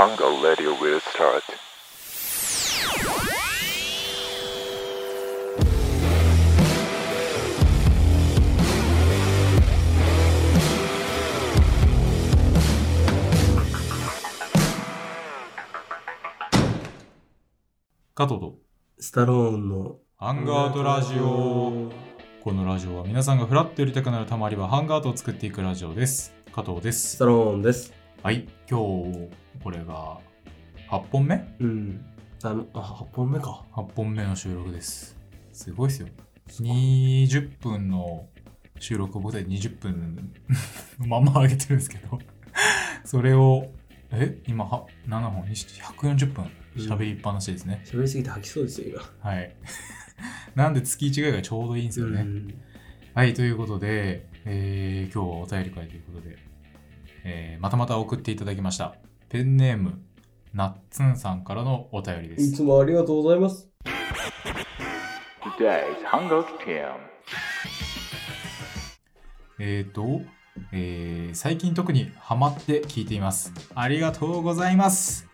[0.00, 1.42] Hunger Radio will start.
[18.16, 18.58] と
[18.98, 19.98] スタローンの。
[20.16, 21.90] ハンガードラジオ。
[22.42, 26.32] このラジオは皆さんがフラッとやりたくなるたまりはハンガードを作っていくラジオです。
[26.54, 27.16] 加藤です。
[27.16, 27.99] スタローンです。
[28.22, 28.78] はい今
[29.12, 29.28] 日
[29.62, 30.18] これが
[30.90, 31.56] 8本目？
[31.60, 32.04] うん。
[32.42, 33.64] あの、あ、8本目か。
[33.72, 35.16] 8本目の収録です。
[35.52, 36.08] すごいですよ。
[36.48, 38.26] 20分の
[38.78, 40.30] 収録を僕たち20分
[40.98, 42.18] の まんま上げてるんですけど。
[43.04, 43.70] それを
[44.10, 44.38] え？
[44.46, 45.48] 今は7本？
[45.48, 46.50] にして140分。
[46.76, 49.56] 喋りっぱなしですね、喋りすぎて吐きそうですよ、はい。
[50.54, 52.10] なんで月1回がちょうどいいんです今。
[52.10, 52.54] よね、うん。
[53.14, 56.38] はい、ということで、えー今日はお便り会ということで、
[57.24, 58.94] えーまたまた送っていただきました。
[59.28, 60.00] ペンネーム、
[60.54, 62.52] なっつんさんからのお便りでいす。
[62.56, 63.68] つもありがとうございます。
[69.58, 70.22] えっ、と、
[70.72, 73.52] えー最近特にハマって聞いています。
[73.74, 75.28] ありがとうございます。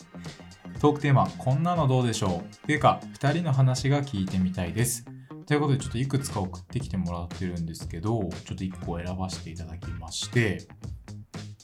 [0.81, 5.07] トークテーマ、こんなのどうでしょうていうか、2人の話が聞いてみたいです。
[5.47, 10.67] ということで、ちょっといくつか送ってきてもらってるんですけど、ちょっと1個選ばせていただきまして、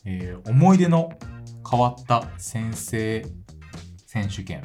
[0.05, 1.13] えー思い出の
[1.69, 3.25] 変わった先生
[4.07, 4.63] 選手権。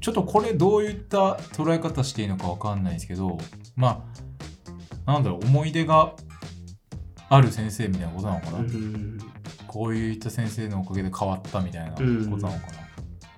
[0.00, 3.38] ちょっとこれどういった捉え方していいのかわかんないですけど、
[3.76, 4.04] ま
[5.06, 6.14] あ、なんだろう、思い出が
[7.28, 9.18] ある先生みたいなことなのかな、うん。
[9.66, 12.58] こういった先生のおかげで変わったみたいなことうんなのかな、っ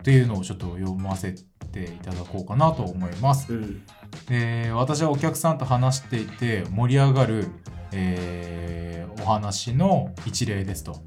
[0.02, 1.34] ていうのをちょっと読ませ
[1.72, 3.52] ていただこうかなと思います。
[3.52, 3.82] うん。
[4.28, 7.48] で私はお客さんと話していて盛り上がる、
[7.92, 11.02] えーお話の一例ですと。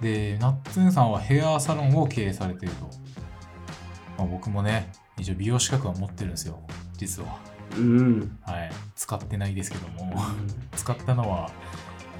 [0.00, 2.90] でナッツンさんはヘアサロンを経営されていると。
[4.18, 6.58] まあ、僕もね一応美容資格は持ってるんですよ
[6.96, 7.38] 実は。
[7.76, 8.38] うん。
[8.42, 10.14] はい、使ってないですけども。
[10.76, 11.50] 使ったのは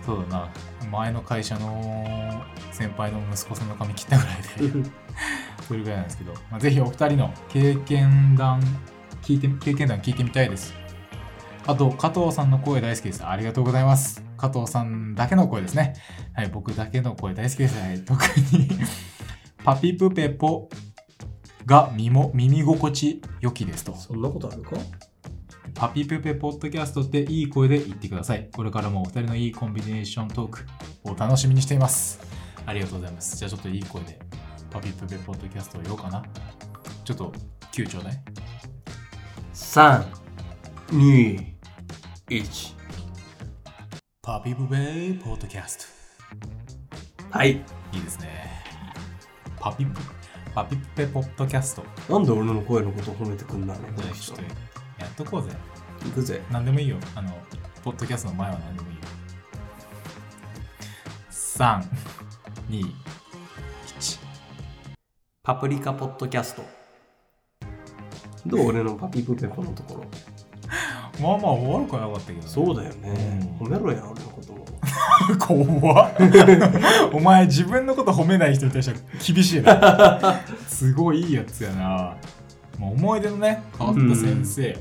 [0.05, 0.49] そうだな
[0.91, 2.43] 前の会社の
[2.73, 4.37] 先輩の息子さんの髪切ったぐらい
[4.83, 4.91] で
[5.67, 8.61] それぐらいなんですけど、まあ、ぜひお二人の経験談
[9.23, 10.75] 聞いて経験談聞いてみたいです
[11.71, 15.95] あと加藤さんの声大好きですありがとうございます加藤さんだけの声ですね
[16.35, 18.21] はい僕だけの声大好きです、はい、特
[18.53, 18.69] に
[19.63, 20.69] パピプペポ
[21.67, 24.77] が耳も耳心地良きですとそんなことあるか？
[25.75, 28.49] パピプペポッドキャストっていい声で言ってください。
[28.53, 30.67] これからもお二人のいいコンビネーショントーク
[31.05, 32.19] を楽しみにしています。
[32.67, 33.37] ありがとうございます。
[33.37, 34.19] じゃあちょっといい声で
[34.71, 36.25] パピプペポッドキャストを言おうかな。
[37.05, 37.33] ちょっと
[37.73, 38.23] 9ちょうだい。
[39.55, 40.05] ?3、
[40.89, 41.60] 2、
[42.31, 42.77] 1。
[44.23, 45.89] パピプペポッドキャス
[47.29, 47.57] はい。
[47.91, 47.97] ト。
[47.97, 48.63] いいですね。
[49.59, 50.01] パピプ
[50.55, 51.83] パピプペポッドキャスト。
[52.09, 54.37] なんで俺の声のこと褒めてくんだろうこの人じゃあちょっ。
[54.37, 54.43] と
[55.03, 55.57] やっとこうぜ。
[56.05, 56.41] 行くぜ。
[56.53, 56.99] 何でもいいよ。
[57.17, 57.37] あの、
[57.83, 59.03] ポッドキャストの前は何でもいいよ。
[61.33, 61.83] 3、
[62.71, 62.81] 2、
[63.99, 64.21] 1。
[65.43, 66.63] パプリカポッドキャスト。
[68.47, 70.05] どう俺のパピプペポのところ。
[71.21, 72.43] まあまあ悪くはなかったけど、ね。
[72.47, 73.59] そうだよね。
[73.61, 73.67] うん。
[73.67, 74.61] 褒めろや、俺のことも。
[75.39, 76.15] 怖っ。
[77.13, 78.99] お前自分のこと褒めない人に対しては
[79.35, 80.41] 厳しいな。
[80.67, 82.17] すごいいいやつやな。
[82.79, 84.79] もう思い出のね変わった先生、で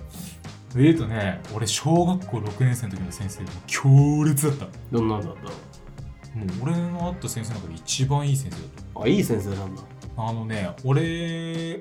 [0.76, 4.68] 言うとね俺小学校6年生の時の先生が強烈だった。
[4.92, 9.02] どんなんだっもう俺の会った先生の中で一番いい先生だった。
[9.04, 9.82] あ、いい先生なんだ。
[9.82, 9.90] た
[10.28, 11.80] あのね俺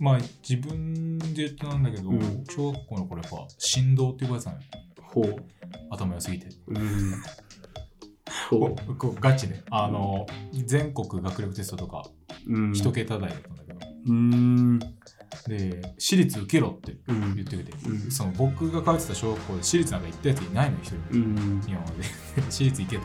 [0.00, 0.18] まあ
[0.48, 4.64] 自分で言ってなんだけど、うん小学校の頃やっぱ振動っていうやつなのよ
[5.02, 5.36] ほう。
[5.90, 7.12] 頭良すぎてうん。
[8.50, 12.04] ほこうガチであの全国学力テストとか
[12.46, 12.52] う。
[12.52, 12.72] うん。
[12.72, 14.78] 一桁台だったんだけど、うーん。
[15.48, 21.62] で私立受けろってうん言ってくれて、うんその僕が通ってた小学校で私立なんか行ったやついないの一人も、うん。
[21.66, 21.92] 今まで
[22.50, 23.02] 私立行けと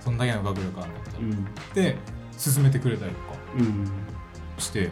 [0.00, 1.44] そんだけの学力あるんだったら、うん。
[1.74, 1.96] で
[2.36, 3.90] 進めてくれたりとかうん。
[4.58, 4.90] して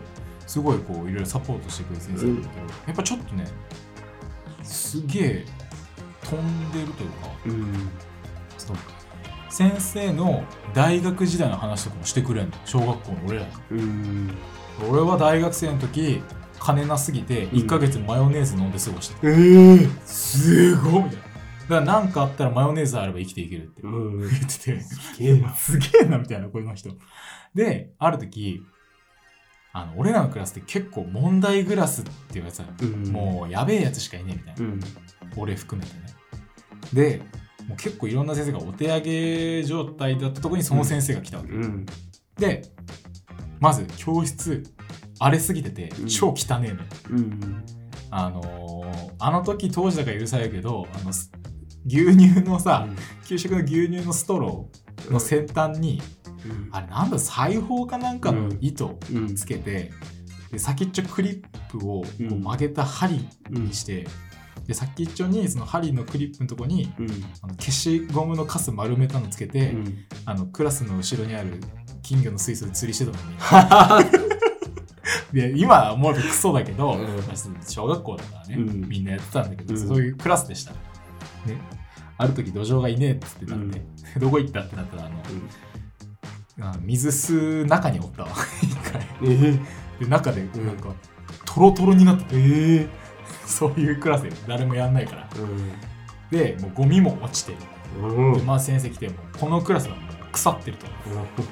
[0.49, 3.45] すごいこういろいろサポートしてくれる先生なんだけど、やっぱちょっとね
[4.63, 5.45] すげえ
[6.25, 7.91] 飛んでるというかうん。
[8.57, 8.79] その
[9.51, 12.53] 先生の大学時代の話とかもしてくれんの。
[12.65, 14.31] 小学校の俺らにうん。
[14.91, 16.23] 俺は大学生の時
[16.59, 21.23] 金なすぎて1ヶ月マヨネーズ飲んで過ごしてた、ええすごいみたいなだか
[21.69, 24.21] ら何かあったらマヨネーズあれば生きていけるってうん。
[24.21, 24.81] 言ってて。
[24.81, 25.53] すげえな。
[25.57, 26.91] すげえなみたいなこの人。
[27.55, 28.63] である時
[29.81, 33.13] あの俺らのクラスって結構問題グラスって言われてたの、うん。
[33.13, 34.81] もうやべえやつしかいねえみたいな、うん。
[35.37, 36.01] 俺含めてね。
[36.93, 37.23] で
[37.69, 41.87] もう結構いろんな先生がお手上げ状態だったところにその先生が来たわけ、うん。
[42.37, 42.63] で
[43.61, 44.65] まず教室
[45.21, 46.09] 荒れすぎててうん。
[46.09, 47.65] 超汚ねえのよ、うん。
[48.11, 48.69] あのー
[49.21, 51.31] あの時当時だから許されるけどあのす
[51.87, 52.87] 牛乳のさ、
[53.27, 56.28] 給食の牛乳のストローの先端に、うん
[56.73, 59.35] あれなんだ裁縫かなんかの糸うん。
[59.35, 59.91] つけて、
[60.53, 62.43] で先っちょクリップをこううん。
[62.43, 64.07] 曲げた針にして、
[64.67, 67.09] で先っちょにその針のクリップのとこにうん。
[67.43, 70.05] あの消しゴムのカス丸めたのつけて、うん。
[70.25, 71.61] あのクラスの後ろにある
[72.03, 74.29] 金魚の水槽で釣りしてたのに。
[75.33, 77.07] で今はもうクソだけど、うん。
[77.67, 78.89] 小学校だからね、うん。
[78.89, 79.89] みんなやってたんだけど、うん。
[79.89, 80.79] そういうクラスでした、ね、
[82.17, 83.83] ある時土壌がいねえっつってなって、
[84.19, 85.17] どこ行ったってなったらあの、
[86.81, 88.31] 水吸う中におったわ。
[88.63, 89.07] 一回。
[89.25, 89.59] え
[90.01, 90.95] で中でなんか、
[91.45, 92.89] トロトロになってて、えー。
[93.47, 95.29] そういうクラスで誰もやんないから。
[96.31, 97.55] でもうゴミも落ちて。
[98.01, 98.33] うん。
[98.35, 99.97] でまあ先生来てもうこのクラスは
[100.31, 100.87] 腐ってると。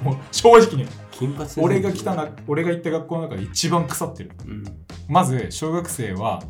[0.02, 0.86] もう正直に。
[1.10, 4.32] 金髪俺が来たな俺が行った学校の中で一番腐ってる。
[4.46, 4.64] うん。
[5.08, 6.42] まず小学生は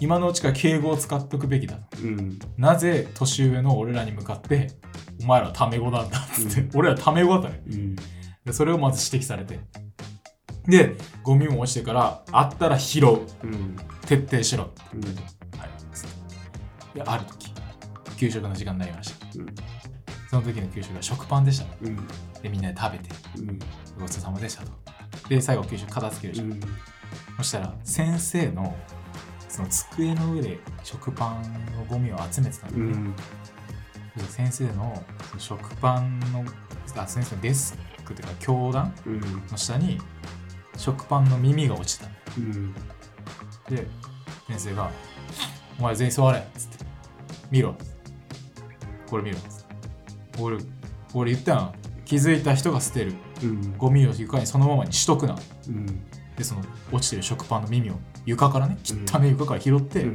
[0.00, 1.80] 今のうちから敬語を使っとくべきだ。
[2.02, 2.38] うん。
[2.56, 4.70] なぜ年上の俺らに向かって
[5.22, 6.70] お前らはタメ語なんだっつって、うん。
[6.74, 7.96] 俺らタメ語だったねうん。
[7.96, 9.60] でそれをまず指摘されて。
[10.66, 13.20] でゴミも落ちてからあったら拾う。
[13.44, 13.76] うん。
[14.06, 14.70] 徹底しろ。
[14.94, 15.00] うん。
[15.58, 15.70] はい。
[16.94, 17.52] である時。
[18.16, 19.46] 給食の時間になりました、うん。
[20.30, 21.96] その時の給食が食パンでしたうん。
[22.42, 23.10] でみんなで食べて。
[23.38, 23.58] うん。
[24.00, 24.72] ごちそうさまでしたと。
[25.28, 26.60] で最後給食片付けるじゃん、
[27.38, 28.76] そしたら先生の
[29.48, 31.42] その机の上で食パン
[31.74, 33.14] のゴミを集めてたんだよね、
[34.24, 35.02] 先生の
[35.38, 36.44] 食パンの
[36.96, 39.20] あ先生のデスクというか教壇うん。
[39.20, 39.98] の下に
[40.76, 42.06] 食パンの耳が落ちた。
[42.38, 42.74] うん。
[43.68, 43.86] で
[44.48, 44.90] 先生が
[45.78, 46.84] 「お前全員座れ」っつって
[47.50, 47.74] 「見ろ」
[49.10, 50.42] これ見ろ」っつって。
[50.42, 50.58] 俺
[51.14, 51.56] 俺言ったよ。
[51.58, 51.72] な
[52.04, 53.14] 気づいた人が捨てる。
[53.42, 53.76] うん。
[53.76, 55.36] ゴミを床にそのままにしとくな。
[55.68, 55.86] うん。
[56.36, 56.62] でその
[56.92, 57.94] 落ちてる食パンの耳を
[58.26, 60.06] 床からね汚い床から拾って、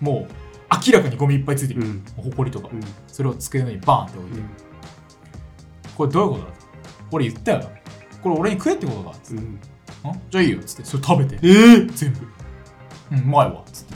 [0.00, 0.43] もう
[0.86, 2.04] 明らかにゴミいっぱいついてる、うん。
[2.16, 2.80] ほこりとか、うん。
[3.06, 4.40] それを机の上にバーンって置いて、
[5.96, 6.52] これどういうことだ？
[7.10, 7.66] 俺言ったよな。
[8.22, 9.48] これ俺に食えってことかっつって、うん。
[9.52, 9.60] ん？
[10.30, 10.84] じゃあいいよっつって。
[10.84, 11.36] それ食べて。
[11.46, 11.92] えー？
[11.92, 12.20] 全部。
[13.12, 13.94] うんうまいわっつって。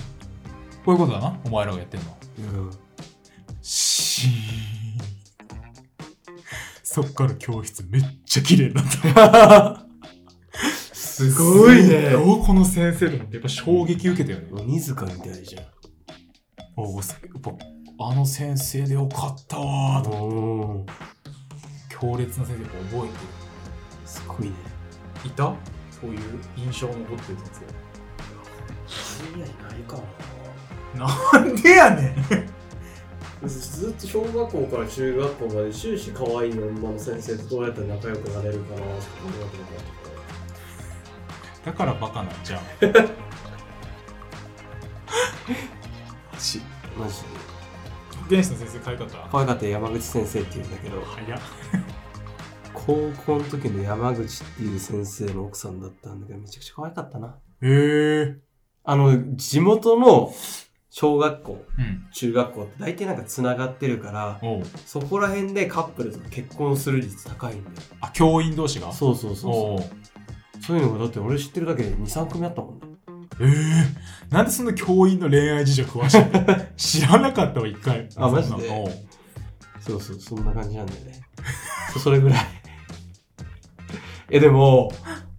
[0.84, 2.16] こういうことだなお前らがやってんの
[3.62, 4.32] シーン。
[6.82, 9.86] そっから教室めっちゃ綺麗になった。
[10.92, 12.12] すごいね。
[12.14, 14.48] この先生と思ってやっぱ衝撃受けたよね。
[14.52, 15.64] 鬼塚みたいじゃん
[18.00, 20.90] あの先生でよかったわーとおー
[21.88, 22.64] 強烈な先生
[22.96, 23.14] 覚えて
[24.06, 24.52] すごいね。
[25.24, 25.52] るいた？
[25.90, 26.18] そういう
[26.56, 27.60] 印象残ってる先
[29.36, 31.40] いやないか生な。
[31.52, 32.14] んでやね
[33.42, 33.46] ん。
[33.48, 39.28] ずっと小学校から中学校まで終始可愛い女の先生とどうやったら仲良くなれるかなって考
[41.66, 42.60] だからバカなんじゃん
[48.28, 51.40] 保健師の先生可愛かった可愛かった山口先生っていうんだけど早っ。
[52.74, 57.38] 高校の時の山口っていう先生の奥さんだったんだけどめちゃくちゃ可愛かったな。
[57.62, 57.68] へえ。
[58.24, 58.36] ー、
[58.84, 60.30] あの地元の
[60.90, 62.06] 小学校うん。
[62.12, 64.38] 中学校って大体なんかつながってるから
[64.84, 67.76] そこら辺でカップルとか結婚する率高いんだよ。
[68.02, 68.92] あ教員同士が？
[68.92, 69.88] そうそうそうおそう。
[70.58, 70.62] う。
[70.62, 72.77] そういうのがだって俺知ってるだけで23組あったもんね
[73.40, 76.66] えー、なんでそんな教員の恋愛事情詳しいの？
[76.76, 78.08] 知らなかったわ一回。
[78.16, 79.06] あマジで？
[79.80, 81.20] そうそうそんな感じなんだよね。
[81.92, 82.38] そ それぐらい。
[84.30, 84.90] えでも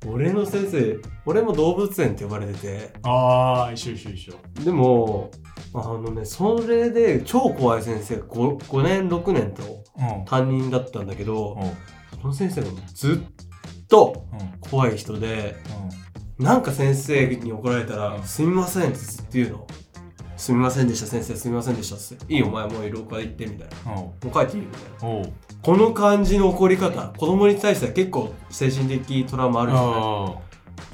[0.07, 2.93] 俺の先生俺も動物園って呼ばれてて。
[3.03, 4.63] ああ一緒一緒一緒。
[4.63, 5.29] でも
[5.73, 10.25] あのねそれで超怖い先生が 5, 5年6年とうん。
[10.25, 14.39] 担任だったんだけどおうその先生がずっとうん。
[14.61, 16.08] 怖い人でうん
[16.39, 19.67] なんか先生に怒られたらうん「すみません」ってずっと言うの
[20.37, 21.35] 「すみませんでした先生。
[21.35, 23.91] すみませんでした」って「いいお前もう廊下で行って」みたいな。
[23.91, 25.29] おう「もう帰っていい」みたいな。
[25.61, 29.91] この感じの怒り方子供に対しては結構精神的トラウマあるじゃない？
[29.91, 30.33] あ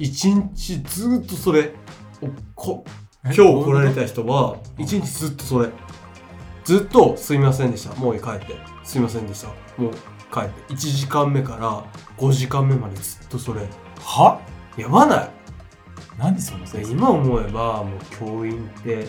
[0.00, 1.72] 一日ずっとそれ
[2.20, 2.26] お
[2.56, 5.68] こー今日怒られた人は一日ずっとそれ。
[6.64, 7.94] ずっと「すみませんでした。
[7.94, 8.56] もう帰って。
[8.82, 9.48] すみませんでした。
[9.80, 9.92] もう
[10.34, 11.84] 帰って」1時間目から
[12.18, 13.60] 5時間目までずっとそれ。
[14.02, 14.40] は？
[14.76, 15.30] やばない
[16.18, 19.06] 何その先生今思えばもう教員って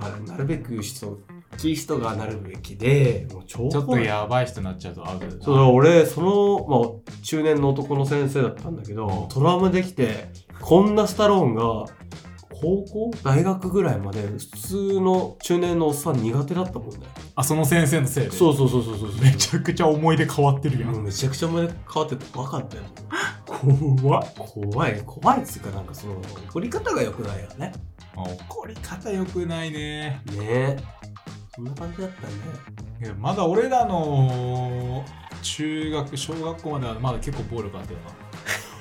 [0.00, 1.18] あれなるべく人
[1.56, 9.28] キリストがなるべきでもう超ちょっとやばい人になっちゃうとアウトそうだ俺その、まあ、中年の男の先生だったんだけど、うん。
[9.28, 10.30] トラウマできて
[10.60, 11.86] こんなスタローンが
[12.58, 13.10] 高校？
[13.22, 17.06] 大学ぐらいまで普通の中年のおっさん苦手だったもんね。
[17.34, 18.30] あその先生のせいで？
[18.30, 19.10] そうそうそうそうそう。
[19.22, 22.82] めちゃくちゃ思い出変わってるやん、もうめちゃくちゃ前変わってて怖かったよ
[23.56, 25.02] 怖っ怖い。
[25.06, 27.72] 怖いっつうかなんかその怒り方が良くないよね。
[28.16, 30.22] あ怒り方良くないね。
[30.26, 30.38] ね。
[30.40, 30.76] え
[31.54, 32.34] そんな感じだったね。
[33.02, 35.04] いやまだ俺らの
[35.42, 37.98] 中学小学校まではまだ結構暴力あったよ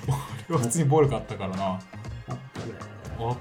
[0.08, 0.15] な。
[0.50, 1.65] 俺は普通に暴力あったからな。
[1.65, 1.79] あっ
[2.27, 2.39] たね。
[3.20, 3.38] あっ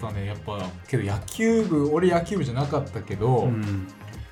[0.00, 0.26] たね。
[0.26, 3.88] やっぱけど野球部俺野球部じゃなかったけど、うん。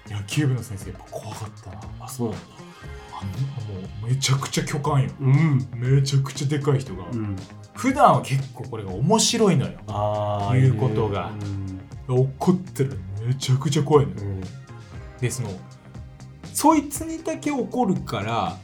[0.08, 1.80] 野球部の先生やっぱ怖かったな。
[2.00, 2.65] あそうなんだ
[3.22, 5.10] もうめちゃくちゃ巨漢よ。
[5.20, 5.68] うん。
[5.74, 7.36] めちゃくちゃでかい人が、うん。
[7.74, 9.78] 普段は結構これが面白いのよ。
[9.88, 11.32] あいうことが。
[12.08, 12.18] うん。
[12.18, 12.90] 怒ったら
[13.26, 14.18] めちゃくちゃ怖いのよ。
[14.20, 14.40] うん。
[15.20, 15.50] でその
[16.52, 18.56] そいつにだけ怒るから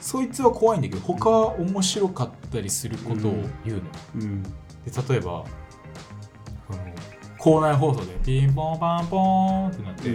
[0.00, 3.82] そいつは怖いんだけど他は面白かったりすることを言うの、
[4.16, 4.42] うん。
[4.42, 4.50] で
[5.08, 5.44] 例えば
[7.38, 10.10] 校内放送でピンポンパンポーンってなって、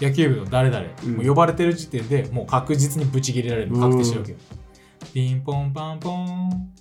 [0.00, 1.16] 野球部の誰々、うん。
[1.16, 4.38] もう呼ばれてる時点でもう確実にブチ切れられるの確定してるわけよ、
[5.12, 6.72] ピンポンパンポン。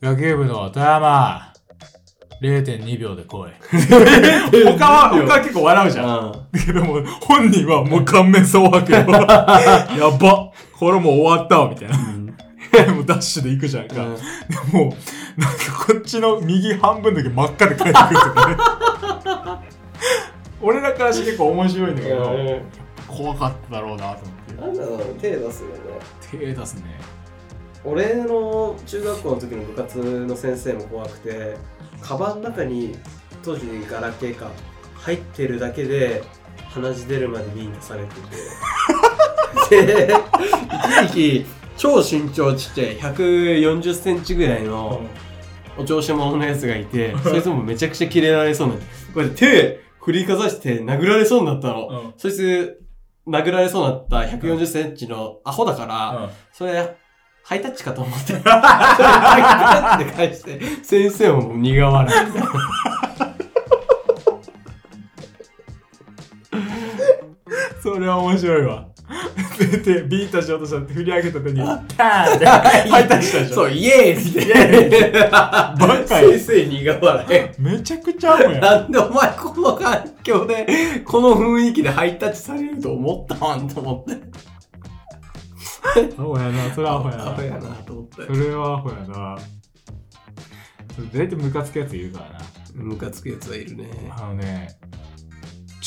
[0.00, 1.52] 野球部の富山。
[2.42, 3.50] 0.2秒で来い
[4.76, 6.10] 他は他は結構笑うじゃん。
[6.10, 8.98] あだけども本人はもう顔面蒼白よ。
[8.98, 10.50] やば。
[10.76, 11.96] これもう終わったわみたいな。
[12.94, 14.00] もうダッシュで行くじゃんか、で
[14.72, 14.94] も
[15.36, 18.56] うなんかこっちの右半分だけ真っ赤で帰ってくるとかね
[20.62, 22.60] 俺らからして結構面白いんだけど、
[23.08, 24.54] 怖かっただろうなと思って。
[24.54, 25.74] なんだろう手出すよね。
[26.30, 26.82] 手出すね。
[27.84, 31.56] 俺の中学校の時の部活の先生も怖くて
[32.00, 32.96] カバンの中に
[33.42, 34.52] 当時ガラケーか
[34.94, 36.22] 入ってるだけで
[36.70, 38.20] 鼻血出るまでビンタされてて。
[39.84, 40.14] で
[41.06, 45.00] 一時期超身長ちっちゃい140センチぐらいの
[45.78, 48.74] お調子者のやつがいてそいつもめちゃくちゃキレられそうな
[49.14, 52.78] これ手振りかざして殴られそうになったの、うんそいつ
[53.26, 56.96] 殴られそうになった140センチのアホだから、それ、
[57.44, 58.26] ハイタッチかと思って。
[58.26, 62.14] それハイタッチで返して、先生も苦笑い。
[67.80, 68.88] それは面白いわ
[69.58, 73.54] ででビータしようとしたって振り上げた手にターンって入ったりしたでしょ？
[73.54, 75.28] そう、イエーイって。
[75.30, 75.76] バ
[76.08, 77.60] カよ先生苦笑い。
[77.60, 80.66] めちゃくちゃアホやんなんでお前この環境で、
[81.04, 83.68] この雰囲気でハイタッチされると思ったん？
[83.68, 84.22] と思って。
[86.18, 88.32] アホやなそれはアホやなアホやなと思ってそ。
[88.32, 89.38] れはアホやな
[91.12, 92.38] 大体ムカつくやついるからな
[92.74, 93.90] ムカつくやつはいるね。
[94.16, 94.76] あのね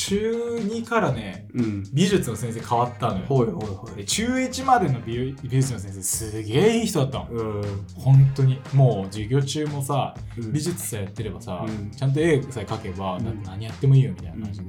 [0.06, 1.84] 中2からねうん。
[1.92, 3.26] 美術の先生変わったのよ。
[3.26, 3.96] ほいほいほい。
[3.96, 7.28] で中1までの美美術の先生すげえいい人だったの。
[7.30, 7.62] うん。
[7.96, 8.60] 本当に。
[8.72, 10.52] もう授業中もさうん。
[10.52, 11.90] 美術さえやってればさ、うん。
[11.90, 13.24] ちゃんと絵さえ描けば、うん。
[13.24, 14.66] だって何やってもいいよみたいな感じで、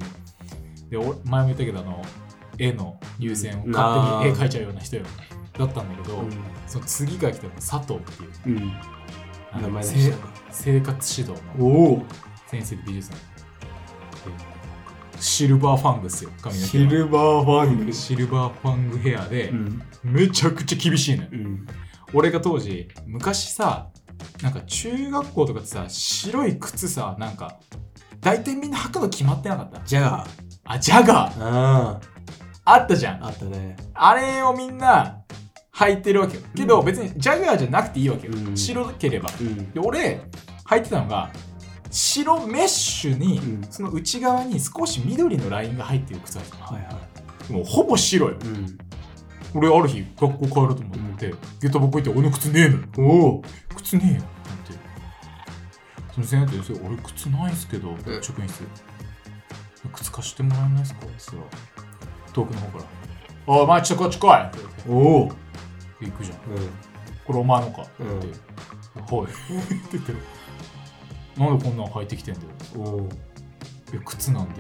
[0.90, 2.02] でお前も言ったけどあの
[2.58, 3.72] 絵の優先をうん。
[3.72, 5.04] 勝手に絵描いちゃうような人よ。
[5.58, 6.30] だったんだけど、うん。
[6.66, 8.00] その次が来たのが佐藤っ
[8.44, 8.72] ていう。
[9.62, 10.34] 名前でせしたか？
[10.52, 12.06] 生活指導の。
[12.48, 13.18] 先生で美術の。
[13.18, 13.24] で
[15.20, 17.94] シルバーファングっすよ髪の毛シルバーファング。
[17.94, 19.82] シルバーファングヘアで、うん。
[20.04, 21.68] めちゃくちゃ厳しいのようん。
[22.14, 23.90] 俺が当時昔さ
[24.42, 27.60] なんか中学校とかってさ白い靴さなんか
[28.22, 29.82] 大体みんな履くの決まってなかった？
[29.86, 30.28] じゃあ。
[30.66, 32.00] あジャガーあ
[32.66, 33.28] あったじゃんあ。
[33.28, 33.78] あったね。
[33.94, 35.22] あれをみんな
[35.76, 39.72] 履いてるわけよけど別にジャガーじゃなくていいわけよ、うん白ければうん。
[39.72, 40.22] で俺
[40.66, 41.30] 履いてたのが
[41.90, 43.68] 白メッシュに、うん。
[43.70, 47.00] その内側に少し緑のラインが入ってる靴だったのはいは
[47.50, 47.54] い。
[47.54, 48.36] もうほぼ白よ。
[48.44, 48.78] うん。
[49.54, 53.42] 俺ある日学校帰ろうと思って、下駄箱行って俺の靴ねえのよおお。
[53.76, 54.34] 靴ねえよって。
[56.14, 58.64] その先生って俺靴ないんすけどうん職員室。
[59.94, 61.00] 靴貸してもらえないですか？
[61.00, 62.84] って言ったら遠くの方から
[63.48, 64.60] 「おいお前ちょっとこっち来い!」って。
[64.90, 65.32] おお。
[66.02, 66.38] 行くじゃん。
[66.38, 66.42] う
[67.26, 67.82] これお前のか？
[67.84, 69.38] ってうん言って「はい」って
[69.94, 70.14] 言って
[71.38, 72.48] なんでこんなん履いてきてんだよ。
[72.84, 72.88] ん。
[72.88, 73.10] おお。
[73.94, 74.56] え靴なんで。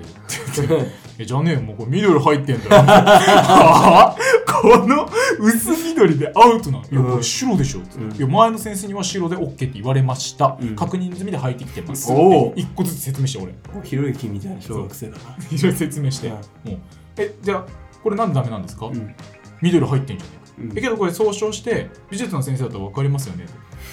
[1.19, 2.69] えじゃねえよもうこれ緑入ってんだよ。
[2.71, 4.37] はぁ？
[4.61, 5.07] この
[5.39, 6.83] 薄緑でアウトなの。
[6.89, 7.79] いやこれ白でしょ。
[7.79, 8.15] って、うん。
[8.15, 10.75] いや前の先生には白で OK って言われました、うん。
[10.75, 12.11] 確認済みで入ってきてます。
[12.11, 13.53] お一個ずつ説明して俺。
[13.83, 15.21] ひろゆきみたいな小学生だな。
[15.51, 16.81] いろいろ説明して、うん。
[17.17, 17.65] えじゃあ
[18.01, 19.15] これなんでダメなんですか、うん。
[19.61, 23.45] 緑入ってんじゃねうんえけどこれ総称して美術の先生だと分かりますよね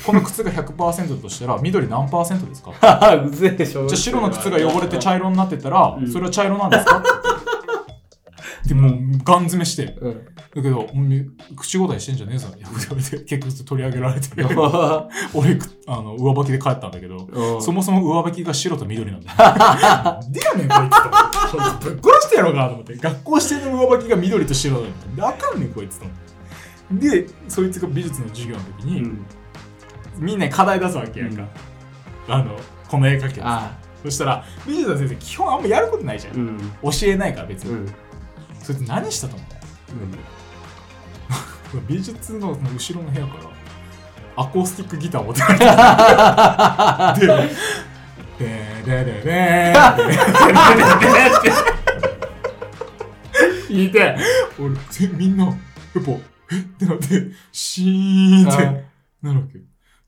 [0.06, 2.70] この靴が100%としたら緑何パーセントですか？
[3.26, 7.02] うぜえ、小学生ゃあ白の靴が汚れて茶色になってたら、うんそれは茶色なんですか？
[8.66, 8.92] でもう
[9.24, 10.24] ガン詰めしてうん。
[10.54, 12.48] だけど、み口答えしてんじゃねえぞ。
[12.58, 14.46] やめて結局取り上げられて、 う
[15.34, 21.02] 俺、あの、上履きで帰ったんだけど、んそもそも上履きが白と緑なんだでやねん、こいつ
[21.82, 21.90] と。
[21.90, 22.96] ぶっ殺してやろうかなと思って。
[22.96, 24.82] 学校指定の上履きが緑と白なん
[25.16, 25.28] だよ。
[25.28, 26.23] あかんねん、こいつと思って。
[26.90, 29.26] でそいつが美術の授業の時に、うん、
[30.18, 31.48] みんな課題出すわけやんか、
[32.28, 37.90] うん、あのこの絵描きあそしたら美術の先生基本あんまやることないじゃん、うん、教えないから別に、
[38.62, 39.56] そいつ何したと思った、
[41.78, 43.50] うん、 美術の後ろの部屋から
[44.36, 47.26] アコースティックギターを持ってきたで
[48.38, 48.44] 「で
[48.84, 49.72] でででででででで
[51.00, 51.74] でで」
[53.74, 54.16] 弾いて
[54.58, 55.54] 俺みんなやっ
[56.04, 56.12] ぱ
[56.52, 56.58] え？
[56.58, 57.06] ってなって、
[57.52, 58.84] シーンって
[59.22, 59.60] なるわけ。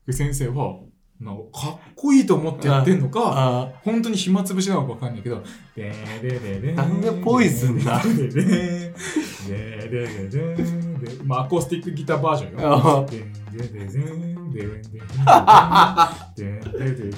[0.05, 0.79] で、先生は、
[1.19, 1.39] なか
[1.69, 5.41] っこいいと思ってやってんのか、本当に暇つぶしなのかわかんないけど、
[5.75, 8.43] でーでーでーなんでポイズンだでーでー
[9.47, 13.07] でーでーでまあアコースティックギターバージョンよ。
[13.09, 15.23] でーでーでーでーでーでー
[16.35, 17.17] でーでーでーでー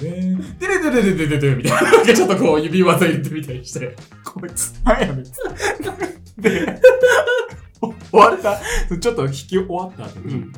[0.58, 1.92] でーでーでーでーでーでーでーみたいな。
[1.92, 5.24] なんちょっとこう指技言ってみたりして、こいつ、なんやねん。
[6.40, 6.80] で、
[8.10, 8.60] 終わった、
[8.96, 10.52] ちょっと弾き終わった後に、うん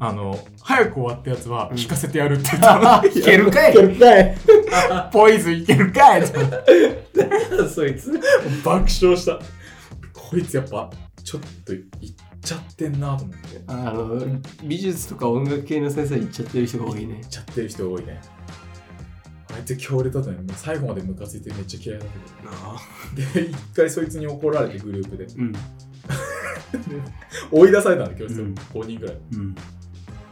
[0.00, 2.82] あの、早く終わったやつは弾かせてやるって言ったの。
[2.82, 6.38] 弾けるかい弾けるかいポイズンいけるかいって
[7.68, 8.12] そいつ
[8.64, 9.40] 爆笑した。
[10.12, 10.90] こいつやっぱ、
[11.24, 11.84] ちょっといっ
[12.40, 13.60] ちゃってんなと思って。
[13.66, 18.20] あの美術とか音楽系の先生行っちゃってる人が多いねいっちゃってる人が多いね。
[19.52, 20.38] あいつ強烈だったね。
[20.54, 22.04] 最後までムカついてめっちゃ嫌いだ
[23.16, 23.42] けど。
[23.42, 25.24] で、一回そいつに怒られてグループで。
[25.24, 25.52] うん
[27.50, 29.16] 追い出されたんだ、教室うん5人ぐらい。
[29.34, 29.54] うん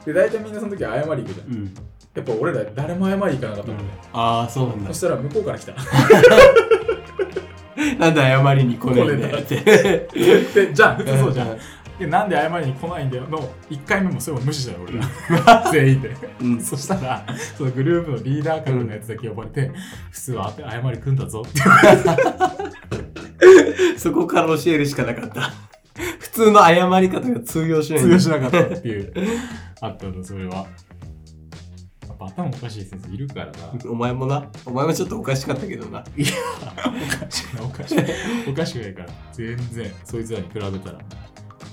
[0.05, 1.55] で、大体みんなその時謝り行くじゃん。
[1.55, 1.75] うん
[2.15, 3.85] やっぱ俺ら誰も謝り行かなかったのね。
[4.13, 5.75] ああそうなんだそしたら向こうから来た。
[7.99, 9.57] なんで謝りに来ないんだよって
[10.55, 11.59] で、じゃあ普通そうじゃん。
[11.99, 13.39] で、なんで謝りに来ないんだよの
[13.71, 15.69] 1回目もそれを無視したよ、俺ら。
[15.73, 16.17] 全員で。
[16.41, 17.27] うんそしたら、
[17.57, 19.71] そのグループのリーダー格のやつだけ呼ばれて、
[20.11, 21.61] 普通は謝り来んだぞって
[23.99, 25.76] そこから教えるしかなかった普
[26.37, 29.13] 通の謝り方が通用しない通用しなかったっていう、
[29.81, 30.67] あったの、それは。
[32.07, 33.53] やっぱ頭おかしい先生いるからな。
[33.91, 38.15] お前もなお前もちょっとおかしかったけどなおかしくない、おかしくない。
[38.49, 39.09] おかしくないから。
[39.33, 40.99] 全然、そいつらに比べたら。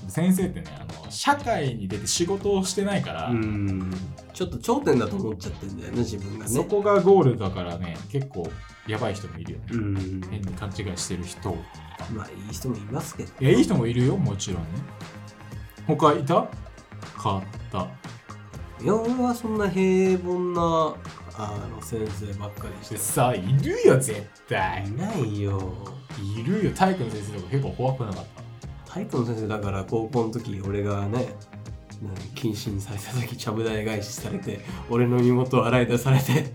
[0.08, 3.92] 先生ってね、あの、社会に出て仕事をしてないから、うん
[4.32, 8.50] ちょっと頂点だと思っちゃってんだよね自分がねそこがゴールだからね、結構
[8.88, 9.64] やばい人もいるよね。
[9.70, 11.54] うん変に勘違いしてる人。
[12.12, 14.68] まあいい人もいますけどいや、いい人もいるよ、もちろんね。
[15.86, 16.48] 他いた？
[17.22, 17.86] 変わった。
[18.82, 20.96] いや俺はそんな平凡な
[21.36, 24.90] あの先生ばっかりしてでさ、いるよ、絶対い。
[24.92, 25.72] ないよ
[26.36, 28.24] いるよ、体育の先生とか結構怖くなかっ
[28.94, 31.34] 体育の先生だから高校の時俺がね
[32.00, 36.52] 何謹慎された時ちゃぶ台返しされて俺の身元を洗い出されて。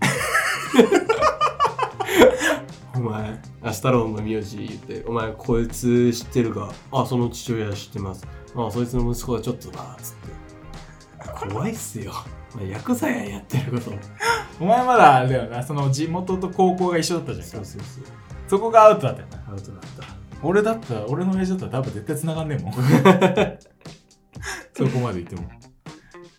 [2.94, 6.72] お前アスタローンの名字言ってお前こいつ知ってるか？
[6.92, 8.26] あその父親知ってます。
[8.54, 11.50] あそいつの息子はちょっとなつって。
[11.52, 12.12] 怖いっすよ。
[12.54, 13.90] まあヤクザやんやってること。
[13.90, 13.96] た。
[14.60, 17.46] お前まだあれだよな、その地元と高校が一緒だったじゃん。
[17.46, 17.50] か。
[17.50, 18.04] そうそうそう。
[18.48, 19.50] そこがアウトだったよな。
[19.50, 22.72] アウトだった俺だったら、俺の親父だったら多分絶対繋がんねえもん。
[24.72, 25.48] そこまで行っても。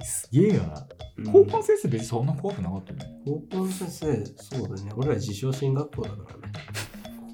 [0.04, 0.86] すげえよな。
[1.32, 3.06] 高校の先生別にそんな怖くなかったよね。
[3.26, 6.54] 高校の先生そうだね俺ら自称進学校だからね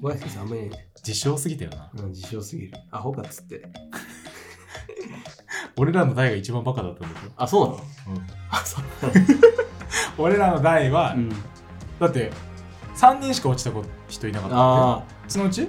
[0.02, 1.90] 小林先生あんまり自称すぎたよな。
[1.96, 2.72] うん、自称すぎる。
[2.90, 3.62] アホかっつって。
[5.76, 7.26] 俺らの代が一番バカだったんだよ。
[7.36, 7.76] あ、そうなの？
[7.76, 7.78] う
[8.18, 8.26] ん。
[8.50, 8.84] あ、そう
[10.18, 11.28] 俺らの代は、うん。
[12.00, 12.30] だって、
[12.96, 15.66] 3人しか落ちた子人いなかったんだよあそのうちあ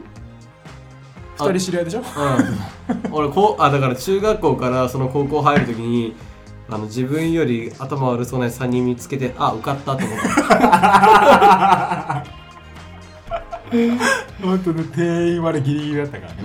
[1.40, 2.02] ?2 人知り合いでしょ？
[2.16, 3.14] あ、うん。
[3.14, 6.16] 俺こう、あ、だから中学校からその高校入るときに、
[6.70, 12.24] あの自分より頭悪そうな3人見つけて、あ、受かったと思った。
[14.42, 16.40] 本当ね、定員までギリギリだったからね、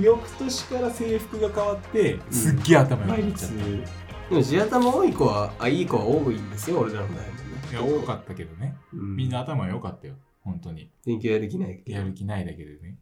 [0.00, 3.56] 翌年から制服が変わって、すっげえ頭良くっちゃった。
[3.56, 3.60] い
[4.30, 7.26] でも地頭多い子は、あ、いい子は多いんですよ、俺らの代もね。
[7.72, 8.76] や、多かったけどね。
[8.92, 10.90] うんみんな頭良かったよ、本当に。
[11.04, 12.96] 勉強やる気ないやる気ないだけでね。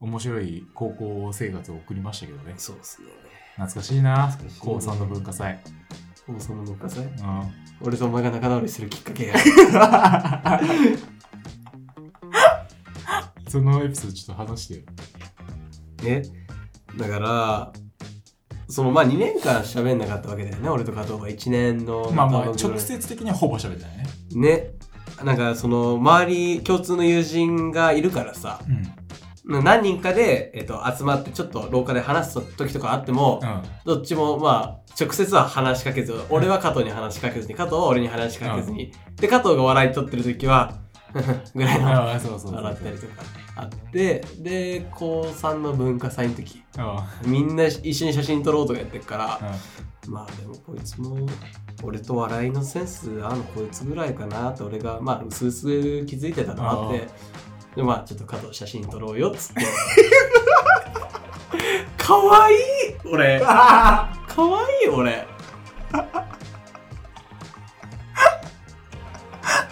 [0.00, 2.54] 面白い高校生活を送りましたけどね。
[2.56, 3.08] そうですね。
[3.56, 5.58] 懐かしいな懐かしいね高3の文化祭。
[6.26, 7.04] 放送の文化祭？
[7.04, 7.12] うん。
[7.80, 9.34] 俺とお前が仲直りするきっかけや。
[13.48, 14.82] そのエピソードちょっと話してよ。
[16.02, 16.22] ね。
[16.96, 17.72] だから、
[18.68, 22.10] そのまあ2年間喋んなかったわけだよね、俺と加藤は1年の。
[22.12, 24.04] まあまあ、直接的にはほぼ喋ってないね。
[24.34, 24.70] ね。
[25.24, 28.97] なんかその周り共通の友人がいるからさ、うん。
[29.48, 33.62] 何人かで、えっと集まってちょっと廊下で話す時とかあっても、うん。
[33.84, 40.74] どっちもまあ直接は話しかけず、俺は加藤に話しかけずに、加藤は俺に話しかけずに、で、加藤が笑い取ってる時は、
[41.54, 41.86] ぐらいの。
[41.86, 43.12] 笑ったりとか
[43.56, 46.62] あって、で、高3の文化祭の時、
[47.24, 47.30] うん。
[47.30, 51.28] みんな一緒に写真撮ろうとかやってるから、うんまあでもこいつも
[51.82, 57.08] 俺と笑いのセンスあのこいつぐらいかなって俺がまあ薄々気づいてたのもあって
[57.78, 59.62] でまあちょっと加藤写真撮ろうよっつって。
[61.96, 62.56] かわいい。
[63.04, 63.38] 俺。
[63.46, 65.24] かわいい俺。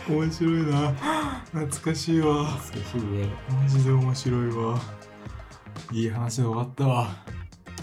[0.09, 0.93] 面白いな。
[1.47, 2.47] 懐かしいわ。
[2.47, 3.29] 懐かしいね。
[3.51, 4.79] マジで面白いわ。
[5.91, 7.09] いい話で終わったわ。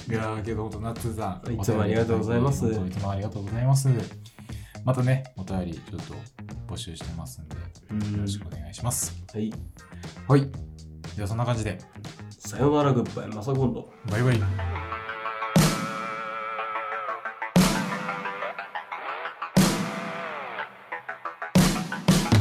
[0.08, 2.66] いやーけどほんとナッツーさんいつもありがとうございます。
[2.66, 3.90] いつもありがとうございます。
[4.86, 6.16] またねお便りちょっと
[6.74, 7.62] 募集してますんでよ
[8.22, 9.22] ろしくお願いします。
[9.34, 9.52] はい
[10.28, 10.50] はい。
[11.16, 11.78] じゃそんな感じで。
[12.30, 13.92] さようなら、グッバイ、マサゴンド。
[14.10, 14.40] バイバイ。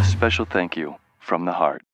[0.04, 1.82] Special thank you from the heart.